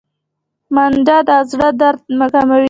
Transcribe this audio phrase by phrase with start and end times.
[0.75, 2.01] منډه د زړه درد
[2.33, 2.59] کموي